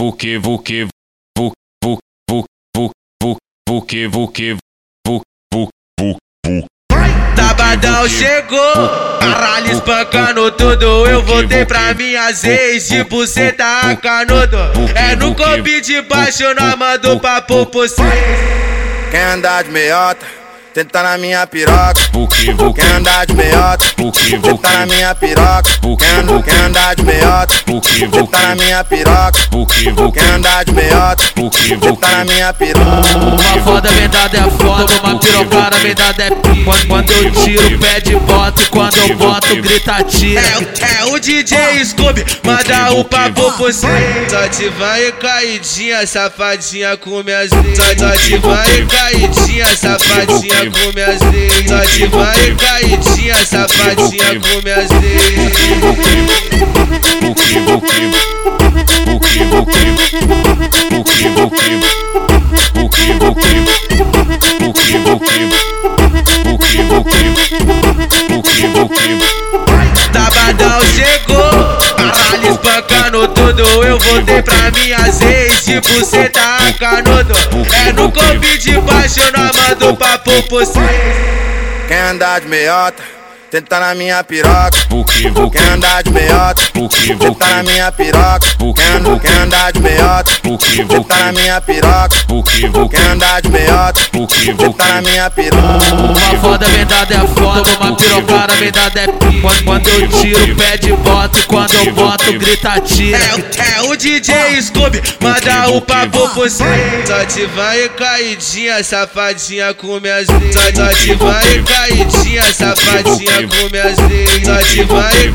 vuque, 0.00 0.38
vuque, 0.38 0.88
vuque, 1.36 1.52
vuque, 1.84 2.00
vuque, 2.26 2.46
vuque, 2.74 3.36
vuque, 3.68 4.06
vuque, 4.06 4.56
vuque, 5.06 5.22
vuque, 5.52 5.70
vuque. 5.98 6.66
Sabadão 7.36 8.08
chegou, 8.08 9.18
caralho 9.20 9.72
espancando 9.72 10.50
tudo. 10.52 11.06
Eu 11.06 11.22
voltei 11.22 11.66
pra 11.66 11.92
minhas 11.92 12.42
ex 12.44 12.88
de 12.88 13.04
buceta 13.04 13.90
a 13.90 13.96
canudo. 13.96 14.56
É 14.94 15.14
no 15.16 15.34
combi 15.34 15.82
de 15.82 16.00
baixo, 16.02 16.44
nós 16.54 16.76
mando 16.76 17.20
papo 17.20 17.66
por 17.66 17.86
cima. 17.86 18.10
Quem 19.10 19.20
andar 19.20 19.64
de 19.64 19.70
meiota? 19.70 20.39
Tenta 20.72 21.02
na 21.02 21.18
minha 21.18 21.44
piroca. 21.48 21.94
Vuque, 22.12 22.52
vuque, 22.52 22.80
Quem 22.80 22.90
andar 22.92 23.26
de 23.26 23.34
meiota? 23.34 23.84
vuque, 23.96 24.30
Tenta 24.30 24.46
na 24.46 24.50
vuque, 24.84 24.94
minha 24.94 25.14
piroca. 25.16 25.62
Quem, 25.80 26.42
quem 26.42 26.56
andar 26.64 26.94
de 26.94 27.02
meiota? 27.02 27.54
vuque, 27.66 28.00
Tenta 28.00 28.16
na 28.16 28.20
vuque, 28.20 28.64
minha 28.64 28.84
piroca. 28.84 29.32
vuque, 29.50 29.90
vuque, 29.90 30.20
Quem 30.20 30.28
andar 30.30 30.64
de 30.64 30.72
meiota? 30.72 31.24
vuque, 31.34 31.68
Tenta 31.68 31.86
na 31.86 31.90
vuque. 31.90 32.32
minha 32.32 32.52
piroca. 32.54 32.86
Uma 33.18 33.64
foda 33.64 33.88
vendada 33.90 34.36
é 34.38 34.50
foda, 34.50 34.92
uma 35.02 35.18
pirocada 35.18 35.76
vendada 35.78 36.22
é 36.22 36.30
pica. 36.30 36.64
Quando, 36.64 36.86
quando 36.86 37.10
eu 37.10 37.30
tiro, 37.32 37.78
pede 37.80 38.16
bota 38.16 38.62
e 38.62 38.66
quando 38.66 38.96
eu 38.98 39.16
boto, 39.16 39.56
grita 39.56 40.04
tira. 40.04 40.40
É, 40.40 41.00
é 41.00 41.04
o 41.06 41.18
DJ 41.18 41.84
Scooby, 41.84 42.24
manda 42.44 42.92
o 42.92 43.04
papo 43.04 43.50
por 43.54 43.72
cima. 43.72 43.92
Só 44.28 44.46
te 44.48 44.68
vai 44.68 45.10
caidinha, 45.12 46.06
safadinha 46.06 46.96
com 46.96 47.22
minhas 47.24 47.50
só 47.50 48.16
te 48.16 48.38
vai 48.38 48.86
caidinha, 48.86 49.66
safadinha 49.76 50.69
come 50.70 51.02
as 51.02 51.20
leis. 51.32 51.68
Só 51.68 51.84
de 51.84 52.06
vai 52.06 52.56
caidinha, 52.56 53.36
safadinha, 53.44 54.40
come 54.40 54.70
as 54.70 54.90
Tabadão 70.12 70.80
chegou, 70.94 71.78
caralho 71.96 72.52
espancando 72.52 73.28
tudo. 73.28 73.62
Eu 73.62 73.98
voltei 73.98 74.42
pra 74.42 74.70
minha 74.70 74.98
ex, 74.98 75.64
tipo 75.64 76.04
cê 76.04 76.28
tá 76.28 76.58
canudo. 76.78 77.34
É 77.86 77.92
no 77.92 78.10
convite 78.10 78.72
pra 78.82 78.99
do 79.80 79.96
papo 79.96 80.42
possível. 80.42 80.82
Quem 81.88 81.96
andar 81.96 82.40
de 82.42 82.48
meiota 82.48 83.02
Tenta 83.50 83.80
na 83.80 83.96
minha 83.96 84.22
piroca. 84.22 84.78
Quem 85.18 85.68
andar 85.74 86.04
de 86.04 86.10
meiota? 86.10 86.62
Tenta 86.72 87.46
na 87.48 87.62
minha 87.64 87.90
piroca. 87.90 88.46
Quem, 88.58 89.18
quem 89.18 89.36
andar 89.42 89.72
de 89.72 89.80
meiota? 89.80 90.24
Tenta 90.86 91.16
na 91.16 91.32
minha 91.32 91.60
piroca. 91.60 92.16
Quem 92.88 93.06
andar 93.10 93.42
de 93.42 93.48
meiota? 93.48 94.00
Tenta 94.56 94.84
na 94.84 95.02
minha 95.02 95.28
piroca. 95.30 95.94
Uma 95.94 96.40
foda 96.40 96.66
vendada 96.68 97.12
é 97.12 97.26
foda, 97.26 97.70
uma 97.80 97.96
pirocada 97.96 98.54
vendada 98.54 99.00
é 99.00 99.06
pica. 99.08 99.40
Quando, 99.40 99.64
quando 99.64 99.88
eu 99.88 100.08
tiro, 100.08 100.56
pede 100.56 100.92
bota 100.92 101.38
e 101.38 101.42
quando 101.42 101.74
eu 101.74 101.92
boto, 101.92 102.32
grita 102.38 102.80
tira. 102.82 103.18
É, 103.18 103.78
é 103.78 103.82
o 103.82 103.96
DJ 103.96 104.62
Scooby, 104.62 105.02
manda 105.20 105.70
o 105.70 105.80
papo 105.80 106.28
por 106.28 106.48
cima. 106.48 106.70
Só 107.04 107.24
te 107.24 107.46
vai 107.46 107.88
caidinha, 107.88 108.84
safadinha 108.84 109.74
com 109.74 109.98
minhas 109.98 110.28
só 110.28 110.94
te 110.94 111.14
vai 111.14 111.62
caidinha, 111.64 112.42
safadinha 112.52 113.39
com 113.48 113.68
minhas. 113.70 113.96
Só 114.44 114.56
te 114.62 114.84
vai 114.84 115.32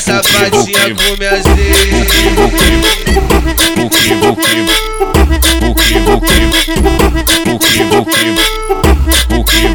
safadinha 0.00 0.94
com 0.94 1.16
minhas 1.16 1.44
leis. 1.44 2.08
Vuque, 9.30 9.68